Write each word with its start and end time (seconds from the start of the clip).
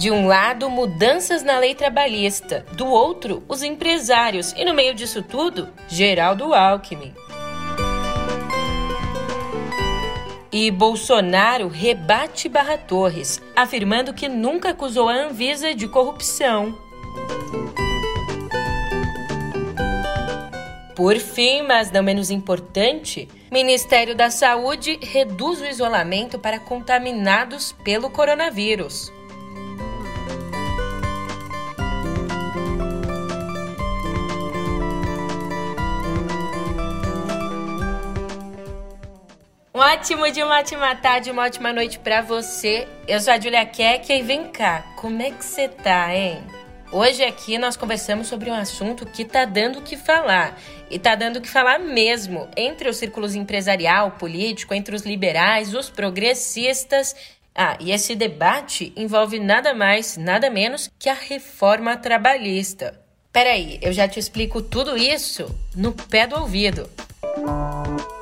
De 0.00 0.10
um 0.10 0.26
lado, 0.26 0.70
mudanças 0.70 1.42
na 1.42 1.58
lei 1.58 1.74
trabalhista, 1.74 2.64
do 2.72 2.86
outro, 2.86 3.42
os 3.46 3.62
empresários, 3.62 4.54
e 4.56 4.64
no 4.64 4.72
meio 4.72 4.94
disso 4.94 5.22
tudo, 5.22 5.68
Geraldo 5.88 6.54
Alckmin. 6.54 7.12
E 10.50 10.70
Bolsonaro 10.70 11.68
rebate 11.68 12.48
Barra 12.48 12.78
Torres, 12.78 13.42
afirmando 13.54 14.14
que 14.14 14.26
nunca 14.26 14.70
acusou 14.70 15.06
a 15.06 15.12
Anvisa 15.12 15.74
de 15.74 15.86
corrupção. 15.86 16.74
Por 20.96 21.18
fim, 21.18 21.60
mas 21.60 21.90
não 21.90 22.02
menos 22.02 22.30
importante, 22.30 23.28
Ministério 23.52 24.16
da 24.16 24.30
Saúde 24.30 24.98
reduz 25.02 25.60
o 25.60 25.66
isolamento 25.66 26.38
para 26.38 26.58
contaminados 26.58 27.72
pelo 27.84 28.08
coronavírus. 28.08 29.12
Ótimo 39.92 40.30
dia, 40.30 40.46
uma 40.46 40.60
ótima 40.60 40.94
tarde, 40.94 41.32
uma 41.32 41.42
ótima 41.42 41.72
noite 41.72 41.98
para 41.98 42.22
você. 42.22 42.86
Eu 43.08 43.18
sou 43.18 43.32
a 43.32 43.40
Julia 43.40 43.66
Keck 43.66 44.12
e 44.12 44.22
vem 44.22 44.44
cá, 44.44 44.84
como 44.94 45.20
é 45.20 45.32
que 45.32 45.44
você 45.44 45.68
tá, 45.68 46.14
hein? 46.14 46.40
Hoje 46.92 47.24
aqui 47.24 47.58
nós 47.58 47.76
conversamos 47.76 48.28
sobre 48.28 48.48
um 48.48 48.54
assunto 48.54 49.04
que 49.04 49.24
tá 49.24 49.44
dando 49.44 49.80
o 49.80 49.82
que 49.82 49.96
falar. 49.96 50.56
E 50.88 50.96
tá 50.96 51.16
dando 51.16 51.38
o 51.38 51.40
que 51.40 51.48
falar 51.48 51.80
mesmo 51.80 52.48
entre 52.56 52.88
os 52.88 52.98
círculos 52.98 53.34
empresarial, 53.34 54.12
político, 54.12 54.74
entre 54.74 54.94
os 54.94 55.02
liberais, 55.02 55.74
os 55.74 55.90
progressistas. 55.90 57.16
Ah, 57.52 57.76
e 57.80 57.90
esse 57.90 58.14
debate 58.14 58.92
envolve 58.96 59.40
nada 59.40 59.74
mais, 59.74 60.16
nada 60.16 60.48
menos 60.48 60.88
que 61.00 61.08
a 61.08 61.14
reforma 61.14 61.96
trabalhista. 61.96 62.94
Peraí, 63.32 63.80
eu 63.82 63.92
já 63.92 64.06
te 64.06 64.20
explico 64.20 64.62
tudo 64.62 64.96
isso 64.96 65.52
no 65.74 65.92
pé 65.92 66.28
do 66.28 66.36
ouvido. 66.36 66.88
Música 67.36 68.19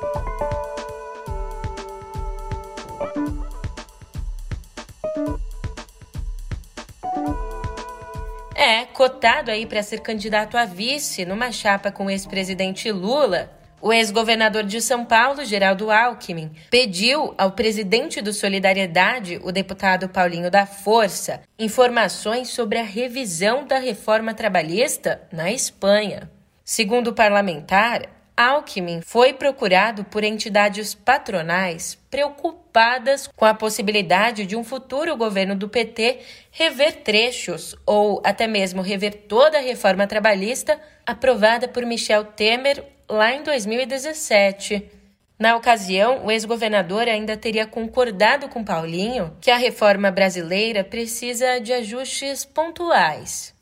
É, 8.61 8.83
cotado 8.83 9.51
aí 9.51 9.65
para 9.65 9.81
ser 9.81 10.01
candidato 10.01 10.57
a 10.57 10.65
vice 10.65 11.23
numa 11.23 11.49
chapa 11.49 11.93
com 11.93 12.07
o 12.07 12.09
ex-presidente 12.09 12.91
Lula, 12.91 13.49
o 13.81 13.93
ex-governador 13.93 14.63
de 14.63 14.81
São 14.81 15.05
Paulo, 15.05 15.45
Geraldo 15.45 15.89
Alckmin, 15.89 16.51
pediu 16.69 17.33
ao 17.37 17.51
presidente 17.51 18.21
do 18.21 18.33
Solidariedade, 18.33 19.39
o 19.45 19.53
deputado 19.53 20.09
Paulinho 20.09 20.51
da 20.51 20.65
Força, 20.65 21.39
informações 21.57 22.49
sobre 22.49 22.77
a 22.77 22.83
revisão 22.83 23.65
da 23.65 23.79
reforma 23.79 24.33
trabalhista 24.33 25.21
na 25.31 25.49
Espanha. 25.49 26.29
Segundo 26.65 27.11
o 27.11 27.15
parlamentar, 27.15 28.09
Alckmin 28.39 29.01
foi 29.01 29.33
procurado 29.33 30.05
por 30.05 30.23
entidades 30.23 30.95
patronais 30.95 31.97
preocupadas 32.09 33.27
com 33.35 33.43
a 33.43 33.53
possibilidade 33.53 34.45
de 34.45 34.55
um 34.55 34.63
futuro 34.63 35.17
governo 35.17 35.57
do 35.57 35.67
PT 35.67 36.19
rever 36.49 37.03
trechos 37.03 37.75
ou 37.85 38.21
até 38.23 38.47
mesmo 38.47 38.81
rever 38.81 39.25
toda 39.27 39.57
a 39.57 39.61
reforma 39.61 40.07
trabalhista 40.07 40.79
aprovada 41.05 41.67
por 41.67 41.85
Michel 41.85 42.23
Temer 42.23 42.81
lá 43.09 43.33
em 43.33 43.43
2017. 43.43 44.89
Na 45.37 45.57
ocasião, 45.57 46.25
o 46.25 46.31
ex-governador 46.31 47.09
ainda 47.09 47.35
teria 47.35 47.67
concordado 47.67 48.47
com 48.47 48.63
Paulinho 48.63 49.35
que 49.41 49.51
a 49.51 49.57
reforma 49.57 50.11
brasileira 50.11 50.81
precisa 50.81 51.59
de 51.59 51.73
ajustes 51.73 52.45
pontuais. 52.45 53.53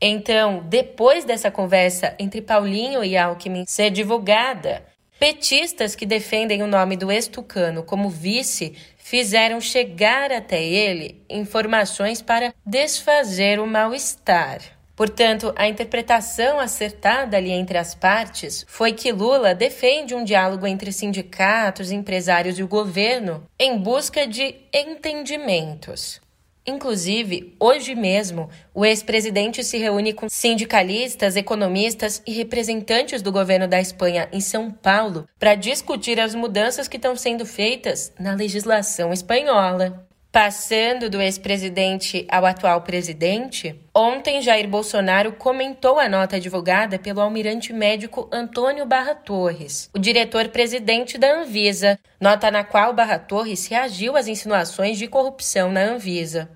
Então, 0.00 0.62
depois 0.68 1.24
dessa 1.24 1.50
conversa 1.50 2.14
entre 2.18 2.42
Paulinho 2.42 3.02
e 3.02 3.16
Alckmin 3.16 3.64
ser 3.66 3.90
divulgada, 3.90 4.84
petistas 5.18 5.94
que 5.94 6.04
defendem 6.04 6.62
o 6.62 6.66
nome 6.66 6.96
do 6.96 7.10
ex-tucano 7.10 7.82
como 7.82 8.10
vice 8.10 8.76
fizeram 8.98 9.60
chegar 9.60 10.30
até 10.30 10.62
ele 10.62 11.22
informações 11.30 12.20
para 12.20 12.52
desfazer 12.64 13.58
o 13.58 13.66
mal-estar. 13.66 14.60
Portanto, 14.96 15.52
a 15.56 15.68
interpretação 15.68 16.58
acertada 16.58 17.36
ali 17.36 17.50
entre 17.50 17.76
as 17.76 17.94
partes 17.94 18.64
foi 18.66 18.92
que 18.92 19.12
Lula 19.12 19.54
defende 19.54 20.14
um 20.14 20.24
diálogo 20.24 20.66
entre 20.66 20.90
sindicatos, 20.90 21.92
empresários 21.92 22.58
e 22.58 22.62
o 22.62 22.68
governo 22.68 23.46
em 23.58 23.78
busca 23.78 24.26
de 24.26 24.56
entendimentos. 24.72 26.20
Inclusive, 26.66 27.54
hoje 27.60 27.94
mesmo, 27.94 28.50
o 28.74 28.84
ex-presidente 28.84 29.62
se 29.62 29.78
reúne 29.78 30.12
com 30.12 30.28
sindicalistas, 30.28 31.36
economistas 31.36 32.20
e 32.26 32.32
representantes 32.32 33.22
do 33.22 33.30
governo 33.30 33.68
da 33.68 33.80
Espanha 33.80 34.28
em 34.32 34.40
São 34.40 34.70
Paulo 34.70 35.28
para 35.38 35.54
discutir 35.54 36.18
as 36.18 36.34
mudanças 36.34 36.88
que 36.88 36.96
estão 36.96 37.14
sendo 37.14 37.46
feitas 37.46 38.12
na 38.18 38.34
legislação 38.34 39.12
espanhola. 39.12 40.06
Passando 40.36 41.08
do 41.08 41.18
ex-presidente 41.18 42.26
ao 42.30 42.44
atual 42.44 42.82
presidente, 42.82 43.74
ontem 43.94 44.42
Jair 44.42 44.68
Bolsonaro 44.68 45.32
comentou 45.32 45.98
a 45.98 46.10
nota 46.10 46.38
divulgada 46.38 46.98
pelo 46.98 47.22
almirante 47.22 47.72
médico 47.72 48.28
Antônio 48.30 48.84
Barra 48.84 49.14
Torres, 49.14 49.88
o 49.94 49.98
diretor-presidente 49.98 51.16
da 51.16 51.40
Anvisa, 51.40 51.98
nota 52.20 52.50
na 52.50 52.62
qual 52.62 52.92
Barra 52.92 53.18
Torres 53.18 53.66
reagiu 53.66 54.14
às 54.14 54.28
insinuações 54.28 54.98
de 54.98 55.08
corrupção 55.08 55.72
na 55.72 55.80
Anvisa 55.80 56.50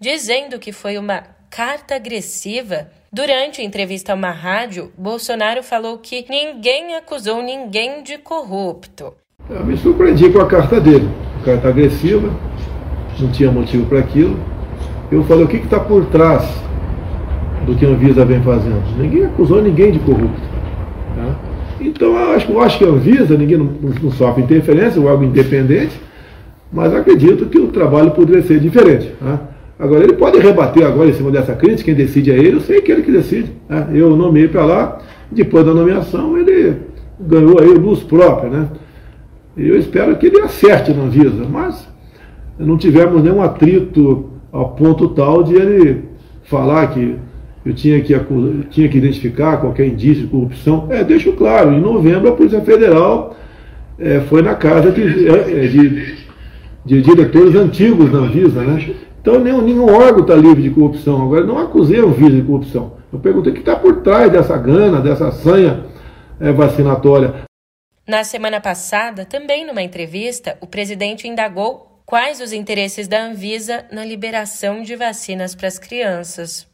dizendo 0.00 0.58
que 0.58 0.72
foi 0.72 0.96
uma 0.96 1.22
carta 1.50 1.94
agressiva. 1.94 2.90
Durante 3.12 3.60
a 3.60 3.64
entrevista 3.64 4.12
a 4.12 4.14
uma 4.14 4.30
rádio, 4.30 4.90
Bolsonaro 4.96 5.62
falou 5.62 5.98
que 5.98 6.24
ninguém 6.28 6.94
acusou 6.94 7.42
ninguém 7.42 8.02
de 8.02 8.16
corrupto. 8.16 9.14
Eu 9.48 9.64
me 9.64 9.76
surpreendi 9.76 10.30
com 10.30 10.40
a 10.40 10.46
carta 10.46 10.80
dele. 10.80 11.08
Carta 11.44 11.68
agressiva, 11.68 12.34
não 13.20 13.30
tinha 13.30 13.50
motivo 13.50 13.86
para 13.86 13.98
aquilo. 13.98 14.36
Eu 15.10 15.22
falei, 15.24 15.44
o 15.44 15.48
que 15.48 15.56
está 15.56 15.78
por 15.78 16.04
trás 16.06 16.44
do 17.64 17.74
que 17.74 17.84
a 17.84 17.88
Anvisa 17.88 18.24
vem 18.24 18.40
fazendo? 18.42 18.82
Ninguém 18.98 19.24
acusou 19.24 19.62
ninguém 19.62 19.92
de 19.92 19.98
corrupto. 20.00 20.40
Tá? 21.14 21.36
Então, 21.80 22.08
eu 22.08 22.32
acho, 22.34 22.52
eu 22.52 22.60
acho 22.60 22.78
que 22.78 22.84
a 22.84 22.88
Anvisa, 22.88 23.36
ninguém 23.36 23.58
não, 23.58 23.70
não 24.02 24.10
sofre 24.10 24.42
interferência, 24.42 25.00
é 25.00 25.08
algo 25.08 25.24
independente, 25.24 26.00
mas 26.72 26.94
acredito 26.94 27.46
que 27.46 27.58
o 27.58 27.68
trabalho 27.68 28.10
poderia 28.10 28.42
ser 28.42 28.58
diferente. 28.58 29.12
Tá? 29.20 29.40
Agora, 29.78 30.02
ele 30.02 30.14
pode 30.14 30.38
rebater 30.38 30.86
agora 30.86 31.08
em 31.08 31.12
cima 31.12 31.30
dessa 31.30 31.54
crítica, 31.54 31.84
quem 31.84 31.94
decide 31.94 32.32
é 32.32 32.34
ele, 32.34 32.56
eu 32.56 32.60
sei 32.60 32.80
que 32.80 32.90
ele 32.90 33.02
que 33.02 33.12
decide. 33.12 33.52
Né? 33.68 33.88
Eu 33.92 34.16
nomeei 34.16 34.48
para 34.48 34.64
lá, 34.64 34.98
depois 35.30 35.64
da 35.64 35.74
nomeação 35.74 36.36
ele 36.38 36.76
ganhou 37.20 37.60
aí 37.60 37.68
luz 37.68 38.00
própria, 38.00 38.50
né? 38.50 38.68
Eu 39.56 39.78
espero 39.78 40.14
que 40.16 40.26
ele 40.26 40.40
acerte 40.40 40.92
na 40.92 41.04
Anvisa, 41.04 41.46
mas 41.50 41.88
não 42.58 42.76
tivemos 42.76 43.22
nenhum 43.22 43.42
atrito 43.42 44.30
ao 44.52 44.70
ponto 44.70 45.08
tal 45.08 45.42
de 45.42 45.54
ele 45.54 46.04
falar 46.44 46.86
que 46.88 47.16
eu 47.64 47.74
tinha 47.74 48.00
que, 48.00 48.14
tinha 48.70 48.88
que 48.88 48.98
identificar 48.98 49.56
qualquer 49.56 49.86
indício 49.86 50.22
de 50.22 50.28
corrupção. 50.28 50.86
É, 50.88 51.02
deixo 51.02 51.32
claro, 51.32 51.72
em 51.72 51.80
novembro 51.80 52.28
a 52.28 52.32
Polícia 52.32 52.60
Federal 52.60 53.36
é, 53.98 54.20
foi 54.20 54.40
na 54.40 54.54
casa 54.54 54.92
de, 54.92 55.28
é, 55.28 55.66
de, 55.66 56.14
de 56.84 57.02
diretores 57.02 57.54
antigos 57.56 58.10
da 58.10 58.18
Anvisa, 58.18 58.62
né? 58.62 58.94
Então 59.20 59.40
nenhum, 59.40 59.60
nenhum 59.60 59.92
órgão 59.92 60.20
está 60.20 60.36
livre 60.36 60.62
de 60.62 60.70
corrupção. 60.70 61.20
Agora, 61.22 61.44
não 61.44 61.58
acusei 61.58 62.00
o 62.00 62.12
vírus 62.12 62.36
de 62.36 62.42
corrupção. 62.42 62.92
Eu 63.12 63.18
perguntei 63.18 63.50
o 63.50 63.54
que 63.54 63.60
está 63.60 63.74
por 63.74 63.96
trás 64.02 64.30
dessa 64.30 64.56
gana, 64.56 65.00
dessa 65.00 65.32
sanha 65.32 65.84
é, 66.38 66.52
vacinatória. 66.52 67.34
Na 68.06 68.22
semana 68.22 68.60
passada, 68.60 69.24
também 69.24 69.66
numa 69.66 69.82
entrevista, 69.82 70.56
o 70.60 70.66
presidente 70.68 71.26
indagou 71.26 71.95
quais 72.06 72.40
os 72.40 72.52
interesses 72.52 73.08
da 73.08 73.26
Anvisa 73.26 73.84
na 73.90 74.04
liberação 74.04 74.80
de 74.80 74.94
vacinas 74.94 75.56
para 75.56 75.66
as 75.66 75.76
crianças. 75.76 76.64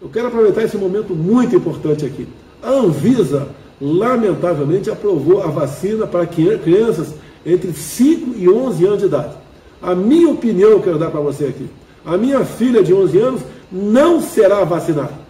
Eu 0.00 0.08
quero 0.08 0.28
aproveitar 0.28 0.62
esse 0.62 0.78
momento 0.78 1.14
muito 1.14 1.54
importante 1.54 2.06
aqui. 2.06 2.26
A 2.62 2.70
Anvisa, 2.70 3.48
lamentavelmente, 3.78 4.90
aprovou 4.90 5.42
a 5.42 5.48
vacina 5.48 6.06
para 6.06 6.26
crianças 6.26 7.14
entre 7.44 7.74
5 7.74 8.38
e 8.38 8.48
11 8.48 8.86
anos 8.86 8.98
de 9.00 9.04
idade. 9.04 9.34
A 9.82 9.94
minha 9.94 10.30
opinião 10.30 10.70
eu 10.70 10.82
quero 10.82 10.98
dar 10.98 11.10
para 11.10 11.20
você 11.20 11.44
aqui. 11.44 11.68
A 12.04 12.16
minha 12.16 12.42
filha 12.46 12.82
de 12.82 12.94
11 12.94 13.18
anos 13.18 13.40
não 13.70 14.22
será 14.22 14.64
vacinada. 14.64 15.20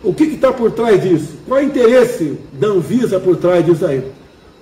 O 0.00 0.14
que 0.14 0.24
está 0.24 0.52
por 0.52 0.70
trás 0.70 1.02
disso? 1.02 1.38
Qual 1.48 1.58
é 1.58 1.64
o 1.64 1.66
interesse 1.66 2.38
da 2.52 2.68
Anvisa 2.68 3.18
por 3.18 3.36
trás 3.36 3.66
disso 3.66 3.84
aí? 3.84 4.12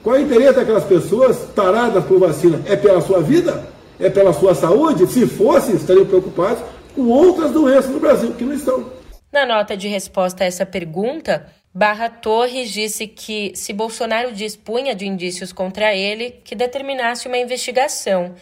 Qual 0.02 0.16
é 0.16 0.20
o 0.20 0.22
interesse 0.22 0.54
daquelas 0.54 0.84
pessoas 0.84 1.36
taradas 1.54 2.04
por 2.04 2.18
vacina? 2.18 2.62
É 2.64 2.74
pela 2.74 3.00
sua 3.02 3.20
vida? 3.20 3.71
É 4.02 4.10
pela 4.10 4.32
sua 4.32 4.54
saúde? 4.54 5.06
Se 5.06 5.26
fosse, 5.26 5.76
estariam 5.76 6.04
preocupados 6.04 6.62
com 6.94 7.02
outras 7.02 7.52
doenças 7.52 7.90
no 7.90 8.00
Brasil 8.00 8.34
que 8.34 8.44
não 8.44 8.52
estão. 8.52 8.92
Na 9.32 9.46
nota 9.46 9.76
de 9.76 9.86
resposta 9.86 10.44
a 10.44 10.46
essa 10.46 10.66
pergunta, 10.66 11.46
Barra 11.72 12.10
Torres 12.10 12.70
disse 12.70 13.06
que, 13.06 13.52
se 13.54 13.72
Bolsonaro 13.72 14.32
dispunha 14.32 14.94
de 14.94 15.06
indícios 15.06 15.52
contra 15.52 15.94
ele, 15.94 16.32
que 16.44 16.54
determinasse 16.54 17.28
uma 17.28 17.38
investigação 17.38 18.34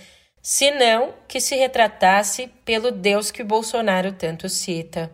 senão 0.43 1.13
que 1.29 1.41
se 1.41 1.55
retratasse 1.55 2.49
pelo 2.65 2.91
Deus 2.91 3.31
que 3.31 3.45
Bolsonaro 3.45 4.13
tanto 4.13 4.49
cita. 4.49 5.11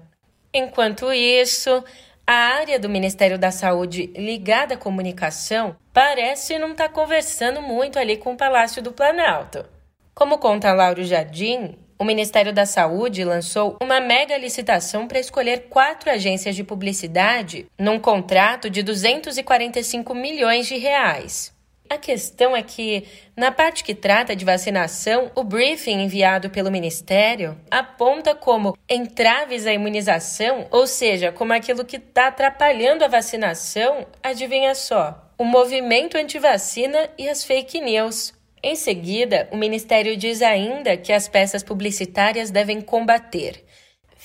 Enquanto 0.54 1.12
isso, 1.12 1.84
a 2.26 2.32
área 2.32 2.78
do 2.78 2.88
Ministério 2.88 3.38
da 3.38 3.50
Saúde 3.50 4.12
ligada 4.16 4.74
à 4.74 4.78
comunicação 4.78 5.76
parece 5.92 6.58
não 6.58 6.72
estar 6.72 6.88
tá 6.88 6.94
conversando 6.94 7.60
muito 7.60 7.98
ali 7.98 8.16
com 8.16 8.34
o 8.34 8.36
Palácio 8.36 8.82
do 8.82 8.92
Planalto. 8.92 9.75
Como 10.18 10.38
conta 10.38 10.72
Lauro 10.72 11.04
Jardim, 11.04 11.76
o 11.98 12.02
Ministério 12.02 12.50
da 12.50 12.64
Saúde 12.64 13.22
lançou 13.22 13.76
uma 13.82 14.00
mega 14.00 14.38
licitação 14.38 15.06
para 15.06 15.20
escolher 15.20 15.68
quatro 15.68 16.10
agências 16.10 16.56
de 16.56 16.64
publicidade 16.64 17.66
num 17.78 18.00
contrato 18.00 18.70
de 18.70 18.82
245 18.82 20.14
milhões 20.14 20.66
de 20.66 20.78
reais. 20.78 21.54
A 21.90 21.98
questão 21.98 22.56
é 22.56 22.62
que, 22.62 23.04
na 23.36 23.52
parte 23.52 23.84
que 23.84 23.94
trata 23.94 24.34
de 24.34 24.42
vacinação, 24.42 25.30
o 25.34 25.44
briefing 25.44 26.00
enviado 26.00 26.48
pelo 26.48 26.70
Ministério 26.70 27.54
aponta 27.70 28.34
como 28.34 28.74
entraves 28.88 29.66
à 29.66 29.72
imunização, 29.74 30.66
ou 30.70 30.86
seja, 30.86 31.30
como 31.30 31.52
aquilo 31.52 31.84
que 31.84 31.96
está 31.96 32.28
atrapalhando 32.28 33.04
a 33.04 33.08
vacinação, 33.08 34.06
adivinha 34.22 34.74
só, 34.74 35.30
o 35.36 35.44
movimento 35.44 36.16
anti-vacina 36.16 37.10
e 37.18 37.28
as 37.28 37.44
fake 37.44 37.82
news. 37.82 38.35
Em 38.62 38.74
seguida, 38.74 39.48
o 39.52 39.56
Ministério 39.56 40.16
diz 40.16 40.42
ainda 40.42 40.96
que 40.96 41.12
as 41.12 41.28
peças 41.28 41.62
publicitárias 41.62 42.50
devem 42.50 42.80
combater 42.80 43.62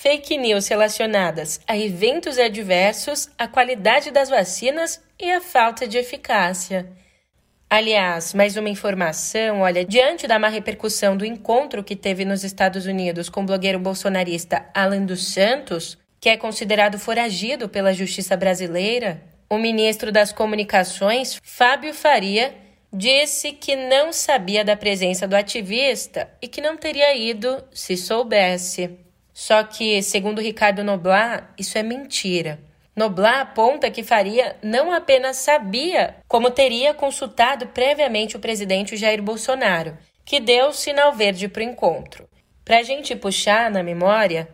fake 0.01 0.36
news 0.36 0.68
relacionadas 0.68 1.60
a 1.68 1.78
eventos 1.78 2.39
adversos, 2.39 3.30
a 3.38 3.48
qualidade 3.48 4.10
das 4.10 4.30
vacinas 4.30 5.00
e 5.19 5.30
a 5.30 5.39
falta 5.39 5.88
de 5.88 5.95
eficácia. 5.95 6.92
Aliás, 7.69 8.33
mais 8.33 8.57
uma 8.57 8.68
informação: 8.68 9.62
olha, 9.62 9.86
diante 9.86 10.25
da 10.25 10.39
má 10.39 10.48
repercussão 10.48 11.16
do 11.16 11.24
encontro 11.24 11.84
que 11.84 11.95
teve 11.95 12.25
nos 12.25 12.44
Estados 12.44 12.88
Unidos 12.88 13.30
com 13.30 13.44
o 13.44 13.45
blogueiro 13.45 13.77
bolsonarista 13.77 14.66
Alan 14.74 15.06
dos 15.06 15.34
Santos, 15.34 16.00
que 16.19 16.30
é 16.30 16.36
considerado 16.36 16.98
foragido 16.98 17.69
pela 17.69 17.94
justiça 17.94 18.36
brasileira, 18.36 19.22
o 19.48 19.60
ministro 19.60 20.12
das 20.12 20.31
Comunicações, 20.31 21.39
Fábio 21.44 21.94
Faria, 21.94 22.56
disse 22.91 23.53
que 23.53 23.75
não 23.75 24.11
sabia 24.11 24.65
da 24.65 24.75
presença 24.75 25.27
do 25.27 25.35
ativista 25.35 26.29
e 26.41 26.47
que 26.47 26.61
não 26.61 26.75
teria 26.75 27.15
ido 27.15 27.63
se 27.71 27.95
soubesse. 27.95 28.99
Só 29.33 29.63
que, 29.63 30.01
segundo 30.01 30.41
Ricardo 30.41 30.83
Noblar, 30.83 31.53
isso 31.57 31.77
é 31.77 31.83
mentira. 31.83 32.59
Noblar 32.95 33.39
aponta 33.39 33.89
que 33.89 34.03
Faria 34.03 34.57
não 34.61 34.91
apenas 34.91 35.38
sabia, 35.38 36.17
como 36.27 36.51
teria 36.51 36.93
consultado 36.93 37.67
previamente 37.67 38.35
o 38.35 38.39
presidente 38.39 38.97
Jair 38.97 39.23
Bolsonaro, 39.23 39.97
que 40.25 40.39
deu 40.39 40.73
sinal 40.73 41.13
verde 41.13 41.47
para 41.47 41.61
o 41.61 41.63
encontro. 41.63 42.27
Para 42.65 42.79
a 42.79 42.83
gente 42.83 43.15
puxar 43.15 43.71
na 43.71 43.81
memória, 43.81 44.47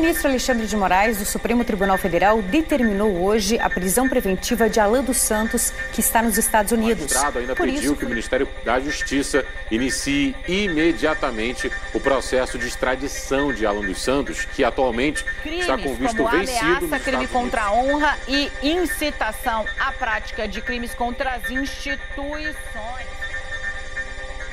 ministro 0.00 0.28
Alexandre 0.28 0.66
de 0.66 0.76
Moraes, 0.76 1.18
do 1.18 1.24
Supremo 1.24 1.64
Tribunal 1.64 1.98
Federal, 1.98 2.40
determinou 2.42 3.22
hoje 3.22 3.58
a 3.58 3.68
prisão 3.68 4.08
preventiva 4.08 4.68
de 4.68 4.80
Alan 4.80 5.04
dos 5.04 5.18
Santos, 5.18 5.72
que 5.92 6.00
está 6.00 6.22
nos 6.22 6.38
Estados 6.38 6.72
Unidos. 6.72 6.98
O 6.98 7.02
magistrado 7.02 7.38
ainda 7.38 7.54
Por 7.54 7.66
pediu 7.66 7.92
isso... 7.92 7.96
que 7.96 8.04
o 8.04 8.08
Ministério 8.08 8.48
da 8.64 8.80
Justiça 8.80 9.44
inicie 9.70 10.34
imediatamente 10.48 11.70
o 11.92 12.00
processo 12.00 12.58
de 12.58 12.66
extradição 12.66 13.52
de 13.52 13.66
Alan 13.66 13.82
dos 13.82 14.02
Santos, 14.02 14.44
que 14.44 14.64
atualmente 14.64 15.24
Crimes 15.42 15.60
está 15.60 15.76
com 15.78 15.94
visto 15.94 16.16
como 16.16 16.28
vencido. 16.30 16.86
Ameaça, 16.86 16.98
crime 16.98 17.26
contra 17.28 17.62
a 17.62 17.72
honra 17.72 18.18
e 18.26 18.50
incitação 18.62 19.64
à 19.78 19.92
prática 19.92 20.48
de 20.48 20.60
crimes 20.62 20.94
contra 20.94 21.34
as 21.34 21.50
instituições. 21.50 22.56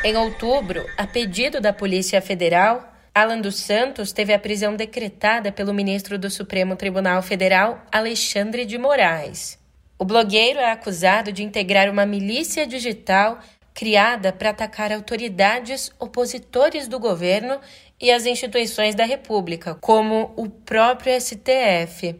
Em 0.04 0.16
outubro, 0.16 0.86
a 0.98 1.08
pedido 1.08 1.60
da 1.60 1.74
Polícia 1.74 2.22
Federal, 2.22 2.97
Alan 3.18 3.42
dos 3.42 3.56
Santos 3.56 4.12
teve 4.12 4.31
a 4.31 4.38
prisão 4.38 4.75
decretada 4.75 5.52
pelo 5.52 5.74
ministro 5.74 6.19
do 6.19 6.30
Supremo 6.30 6.75
Tribunal 6.75 7.24
Federal, 7.24 7.84
Alexandre 7.92 8.64
de 8.64 8.78
Moraes. 8.78 9.58
O 9.98 10.06
blogueiro 10.06 10.60
é 10.60 10.69
acusado 10.72 11.31
de 11.31 11.42
integrar 11.42 11.90
uma 11.90 12.06
milícia 12.06 12.68
digital 12.68 13.40
criada 13.74 14.31
para 14.31 14.52
atacar 14.52 14.92
autoridades 14.92 15.92
opositores 15.98 16.88
do 16.88 17.00
governo 17.00 17.60
e 18.00 18.12
as 18.12 18.28
instituições 18.28 18.94
da 18.94 19.04
República, 19.04 19.74
como 19.74 20.31
o 20.36 20.48
próprio 20.48 21.19
STF. 21.19 22.16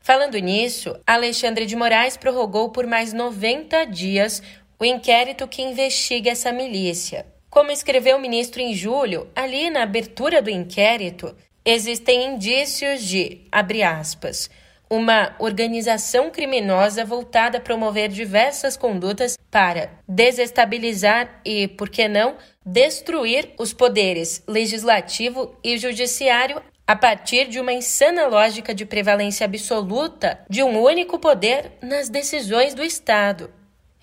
Falando 0.00 0.36
nisso, 0.36 0.94
Alexandre 1.06 1.64
de 1.64 1.74
Moraes 1.74 2.18
prorrogou 2.18 2.68
por 2.68 2.86
mais 2.86 3.14
90 3.14 3.86
dias 3.86 4.42
o 4.78 4.84
inquérito 4.84 5.48
que 5.48 5.62
investiga 5.62 6.30
essa 6.30 6.52
milícia. 6.52 7.31
Como 7.52 7.70
escreveu 7.70 8.16
o 8.16 8.18
ministro 8.18 8.62
em 8.62 8.72
julho, 8.72 9.28
ali 9.36 9.68
na 9.68 9.82
abertura 9.82 10.40
do 10.40 10.48
inquérito, 10.48 11.36
existem 11.62 12.32
indícios 12.32 13.02
de, 13.02 13.42
abre 13.52 13.82
aspas, 13.82 14.48
uma 14.88 15.36
organização 15.38 16.30
criminosa 16.30 17.04
voltada 17.04 17.58
a 17.58 17.60
promover 17.60 18.08
diversas 18.08 18.74
condutas 18.74 19.36
para 19.50 19.90
desestabilizar 20.08 21.42
e, 21.44 21.68
por 21.68 21.90
que 21.90 22.08
não, 22.08 22.38
destruir 22.64 23.50
os 23.58 23.74
poderes 23.74 24.42
legislativo 24.48 25.54
e 25.62 25.76
judiciário 25.76 26.62
a 26.86 26.96
partir 26.96 27.48
de 27.48 27.60
uma 27.60 27.74
insana 27.74 28.28
lógica 28.28 28.74
de 28.74 28.86
prevalência 28.86 29.44
absoluta 29.44 30.42
de 30.48 30.62
um 30.62 30.80
único 30.82 31.18
poder 31.18 31.72
nas 31.82 32.08
decisões 32.08 32.72
do 32.72 32.82
Estado. 32.82 33.50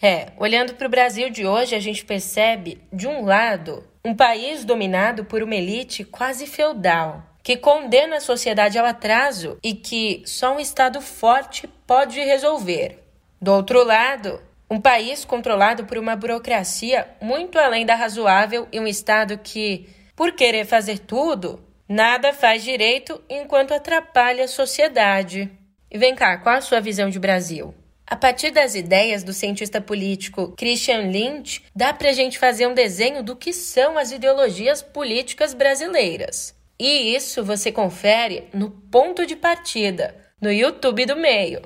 É, 0.02 0.28
olhando 0.38 0.76
para 0.76 0.88
o 0.88 0.90
Brasil 0.90 1.30
de 1.30 1.46
hoje, 1.46 1.76
a 1.76 1.80
gente 1.80 2.06
percebe, 2.06 2.82
de 2.92 3.06
um 3.06 3.26
lado, 3.26 3.84
um 4.04 4.16
país 4.16 4.64
dominado 4.64 5.26
por 5.26 5.44
uma 5.44 5.56
elite 5.56 6.06
quase 6.06 6.48
feudal, 6.48 7.22
que 7.44 7.58
condena 7.58 8.18
a 8.18 8.22
sociedade 8.22 8.80
ao 8.80 8.86
atraso 8.86 9.58
e 9.62 9.74
que 9.74 10.24
só 10.26 10.56
um 10.56 10.60
Estado 10.60 11.02
forte 11.02 11.68
pode 11.86 12.18
resolver. 12.22 13.04
Do 13.42 13.52
outro 13.52 13.84
lado, 13.84 14.42
um 14.70 14.80
país 14.80 15.26
controlado 15.26 15.86
por 15.86 15.98
uma 15.98 16.16
burocracia 16.16 17.06
muito 17.22 17.60
além 17.60 17.86
da 17.86 17.96
razoável 17.96 18.70
e 18.72 18.80
um 18.80 18.88
Estado 18.88 19.38
que, 19.38 19.90
por 20.16 20.32
querer 20.32 20.66
fazer 20.66 21.00
tudo, 21.00 21.60
nada 21.90 22.32
faz 22.32 22.64
direito 22.64 23.22
enquanto 23.30 23.74
atrapalha 23.74 24.46
a 24.46 24.48
sociedade. 24.48 25.52
E 25.92 25.98
vem 25.98 26.16
cá, 26.16 26.38
qual 26.38 26.56
a 26.56 26.62
sua 26.62 26.80
visão 26.80 27.10
de 27.10 27.20
Brasil? 27.20 27.74
A 28.10 28.16
partir 28.16 28.50
das 28.50 28.74
ideias 28.74 29.24
do 29.24 29.32
cientista 29.32 29.80
político 29.80 30.56
Christian 30.58 31.12
Lynch, 31.12 31.62
dá 31.76 31.94
para 31.94 32.10
a 32.10 32.12
gente 32.12 32.40
fazer 32.40 32.66
um 32.66 32.74
desenho 32.74 33.22
do 33.22 33.36
que 33.36 33.54
são 33.54 34.00
as 34.00 34.12
ideologias 34.12 34.82
políticas 34.82 35.54
brasileiras. 35.54 36.56
E 36.80 37.16
isso 37.16 37.44
você 37.44 37.72
confere 37.72 38.46
no 38.52 38.72
ponto 38.72 39.28
de 39.28 39.36
partida, 39.36 40.16
no 40.42 40.52
YouTube 40.52 41.06
do 41.06 41.16
meio. 41.16 41.62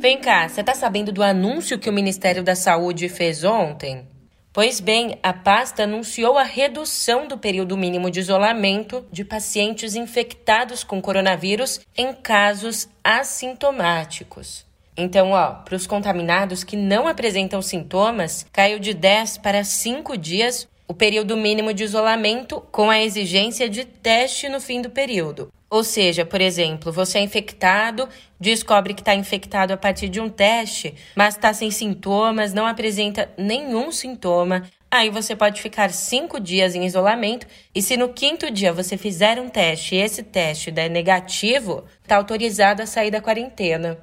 Vem 0.00 0.18
cá, 0.18 0.48
você 0.48 0.64
tá 0.64 0.74
sabendo 0.74 1.12
do 1.12 1.22
anúncio 1.22 1.78
que 1.78 1.88
o 1.88 1.92
Ministério 1.92 2.42
da 2.42 2.56
Saúde 2.56 3.08
fez 3.08 3.44
ontem? 3.44 4.08
Pois 4.52 4.80
bem, 4.80 5.16
a 5.22 5.32
pasta 5.32 5.84
anunciou 5.84 6.36
a 6.36 6.42
redução 6.42 7.28
do 7.28 7.38
período 7.38 7.76
mínimo 7.76 8.10
de 8.10 8.18
isolamento 8.18 9.06
de 9.12 9.24
pacientes 9.24 9.94
infectados 9.94 10.82
com 10.82 11.00
coronavírus 11.00 11.80
em 11.96 12.12
casos 12.12 12.88
assintomáticos. 13.04 14.66
Então, 14.96 15.30
ó, 15.30 15.52
para 15.52 15.76
os 15.76 15.86
contaminados 15.86 16.64
que 16.64 16.76
não 16.76 17.06
apresentam 17.06 17.62
sintomas, 17.62 18.44
caiu 18.52 18.80
de 18.80 18.92
10 18.92 19.38
para 19.38 19.62
5 19.62 20.18
dias 20.18 20.66
o 20.88 20.94
período 20.94 21.36
mínimo 21.36 21.72
de 21.72 21.84
isolamento 21.84 22.60
com 22.72 22.90
a 22.90 23.00
exigência 23.00 23.68
de 23.68 23.84
teste 23.84 24.48
no 24.48 24.60
fim 24.60 24.82
do 24.82 24.90
período. 24.90 25.52
Ou 25.70 25.84
seja, 25.84 26.26
por 26.26 26.40
exemplo, 26.40 26.90
você 26.90 27.18
é 27.18 27.22
infectado, 27.22 28.08
descobre 28.40 28.92
que 28.92 29.02
está 29.02 29.14
infectado 29.14 29.72
a 29.72 29.76
partir 29.76 30.08
de 30.08 30.20
um 30.20 30.28
teste, 30.28 30.96
mas 31.14 31.36
está 31.36 31.54
sem 31.54 31.70
sintomas, 31.70 32.52
não 32.52 32.66
apresenta 32.66 33.30
nenhum 33.38 33.92
sintoma. 33.92 34.68
Aí 34.90 35.08
você 35.08 35.36
pode 35.36 35.62
ficar 35.62 35.92
cinco 35.92 36.40
dias 36.40 36.74
em 36.74 36.84
isolamento 36.84 37.46
e 37.72 37.80
se 37.80 37.96
no 37.96 38.08
quinto 38.08 38.50
dia 38.50 38.72
você 38.72 38.96
fizer 38.96 39.38
um 39.38 39.48
teste 39.48 39.94
e 39.94 39.98
esse 39.98 40.24
teste 40.24 40.72
der 40.72 40.90
negativo, 40.90 41.84
está 42.02 42.16
autorizado 42.16 42.82
a 42.82 42.86
sair 42.86 43.12
da 43.12 43.20
quarentena. 43.20 43.96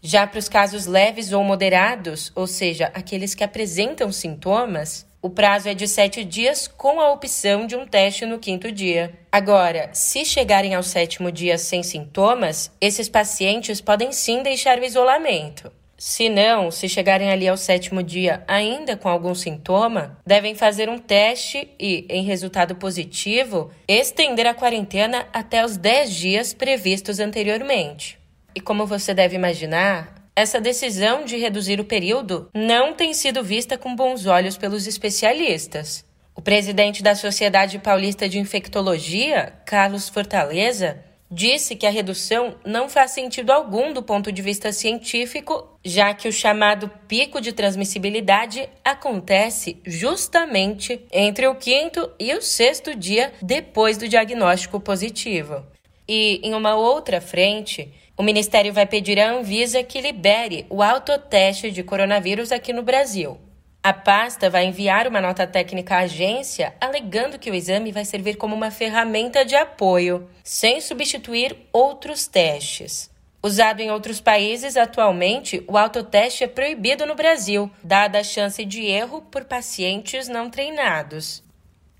Já 0.00 0.28
para 0.28 0.38
os 0.38 0.48
casos 0.48 0.86
leves 0.86 1.32
ou 1.32 1.42
moderados, 1.42 2.30
ou 2.36 2.46
seja, 2.46 2.92
aqueles 2.94 3.34
que 3.34 3.42
apresentam 3.42 4.12
sintomas, 4.12 5.04
o 5.22 5.28
prazo 5.28 5.68
é 5.68 5.74
de 5.74 5.86
sete 5.86 6.24
dias, 6.24 6.66
com 6.66 6.98
a 6.98 7.12
opção 7.12 7.66
de 7.66 7.76
um 7.76 7.86
teste 7.86 8.24
no 8.24 8.38
quinto 8.38 8.72
dia. 8.72 9.12
Agora, 9.30 9.90
se 9.92 10.24
chegarem 10.24 10.74
ao 10.74 10.82
sétimo 10.82 11.30
dia 11.30 11.58
sem 11.58 11.82
sintomas, 11.82 12.70
esses 12.80 13.08
pacientes 13.08 13.82
podem 13.82 14.12
sim 14.12 14.42
deixar 14.42 14.78
o 14.78 14.84
isolamento. 14.84 15.70
Se 15.98 16.30
não, 16.30 16.70
se 16.70 16.88
chegarem 16.88 17.30
ali 17.30 17.46
ao 17.46 17.58
sétimo 17.58 18.02
dia 18.02 18.42
ainda 18.48 18.96
com 18.96 19.10
algum 19.10 19.34
sintoma, 19.34 20.18
devem 20.26 20.54
fazer 20.54 20.88
um 20.88 20.96
teste 20.96 21.68
e, 21.78 22.06
em 22.08 22.24
resultado 22.24 22.74
positivo, 22.74 23.70
estender 23.86 24.46
a 24.46 24.54
quarentena 24.54 25.28
até 25.30 25.62
os 25.62 25.76
10 25.76 26.14
dias 26.14 26.54
previstos 26.54 27.20
anteriormente. 27.20 28.18
E 28.54 28.60
como 28.62 28.86
você 28.86 29.12
deve 29.12 29.36
imaginar, 29.36 30.19
essa 30.34 30.60
decisão 30.60 31.24
de 31.24 31.36
reduzir 31.36 31.80
o 31.80 31.84
período 31.84 32.48
não 32.54 32.94
tem 32.94 33.12
sido 33.12 33.42
vista 33.42 33.76
com 33.76 33.94
bons 33.94 34.26
olhos 34.26 34.56
pelos 34.56 34.86
especialistas. 34.86 36.04
O 36.34 36.42
presidente 36.42 37.02
da 37.02 37.14
Sociedade 37.14 37.78
Paulista 37.78 38.28
de 38.28 38.38
Infectologia, 38.38 39.52
Carlos 39.66 40.08
Fortaleza, 40.08 41.04
disse 41.30 41.76
que 41.76 41.86
a 41.86 41.90
redução 41.90 42.56
não 42.64 42.88
faz 42.88 43.12
sentido 43.12 43.50
algum 43.50 43.92
do 43.92 44.02
ponto 44.02 44.32
de 44.32 44.42
vista 44.42 44.72
científico, 44.72 45.78
já 45.84 46.12
que 46.12 46.26
o 46.26 46.32
chamado 46.32 46.90
pico 47.06 47.40
de 47.40 47.52
transmissibilidade 47.52 48.68
acontece 48.84 49.80
justamente 49.86 51.00
entre 51.12 51.46
o 51.46 51.54
quinto 51.54 52.10
e 52.18 52.34
o 52.34 52.42
sexto 52.42 52.96
dia 52.96 53.32
depois 53.40 53.96
do 53.96 54.08
diagnóstico 54.08 54.80
positivo. 54.80 55.64
E, 56.08 56.40
em 56.42 56.54
uma 56.54 56.74
outra 56.74 57.20
frente, 57.20 57.92
o 58.20 58.22
Ministério 58.22 58.70
vai 58.70 58.84
pedir 58.84 59.18
à 59.18 59.30
Anvisa 59.30 59.82
que 59.82 59.98
libere 59.98 60.66
o 60.68 60.82
autoteste 60.82 61.70
de 61.70 61.82
coronavírus 61.82 62.52
aqui 62.52 62.70
no 62.70 62.82
Brasil. 62.82 63.38
A 63.82 63.94
pasta 63.94 64.50
vai 64.50 64.66
enviar 64.66 65.08
uma 65.08 65.22
nota 65.22 65.46
técnica 65.46 65.94
à 65.96 66.00
agência 66.00 66.74
alegando 66.78 67.38
que 67.38 67.50
o 67.50 67.54
exame 67.54 67.90
vai 67.90 68.04
servir 68.04 68.36
como 68.36 68.54
uma 68.54 68.70
ferramenta 68.70 69.42
de 69.42 69.56
apoio, 69.56 70.28
sem 70.44 70.82
substituir 70.82 71.56
outros 71.72 72.26
testes. 72.26 73.10
Usado 73.42 73.80
em 73.80 73.90
outros 73.90 74.20
países, 74.20 74.76
atualmente, 74.76 75.64
o 75.66 75.78
autoteste 75.78 76.44
é 76.44 76.46
proibido 76.46 77.06
no 77.06 77.14
Brasil, 77.14 77.70
dada 77.82 78.18
a 78.18 78.22
chance 78.22 78.62
de 78.66 78.84
erro 78.84 79.22
por 79.30 79.46
pacientes 79.46 80.28
não 80.28 80.50
treinados. 80.50 81.42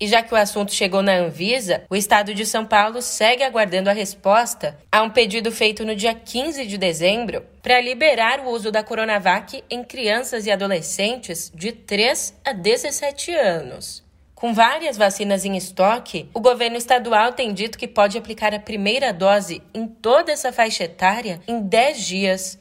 E 0.01 0.07
já 0.07 0.23
que 0.23 0.33
o 0.33 0.37
assunto 0.37 0.73
chegou 0.73 1.03
na 1.03 1.13
Anvisa, 1.13 1.83
o 1.87 1.95
estado 1.95 2.33
de 2.33 2.43
São 2.43 2.65
Paulo 2.65 3.03
segue 3.03 3.43
aguardando 3.43 3.87
a 3.87 3.93
resposta 3.93 4.75
a 4.91 5.03
um 5.03 5.11
pedido 5.11 5.51
feito 5.51 5.85
no 5.85 5.95
dia 5.95 6.15
15 6.15 6.65
de 6.65 6.75
dezembro 6.75 7.45
para 7.61 7.79
liberar 7.79 8.39
o 8.39 8.49
uso 8.49 8.71
da 8.71 8.81
Coronavac 8.81 9.63
em 9.69 9.83
crianças 9.83 10.47
e 10.47 10.51
adolescentes 10.51 11.51
de 11.53 11.71
3 11.71 12.33
a 12.43 12.51
17 12.51 13.31
anos. 13.35 14.03
Com 14.33 14.55
várias 14.55 14.97
vacinas 14.97 15.45
em 15.45 15.55
estoque, 15.55 16.27
o 16.33 16.39
governo 16.39 16.77
estadual 16.77 17.33
tem 17.33 17.53
dito 17.53 17.77
que 17.77 17.87
pode 17.87 18.17
aplicar 18.17 18.55
a 18.55 18.59
primeira 18.59 19.13
dose 19.13 19.61
em 19.71 19.85
toda 19.85 20.31
essa 20.31 20.51
faixa 20.51 20.85
etária 20.85 21.39
em 21.47 21.61
10 21.61 22.03
dias. 22.03 22.59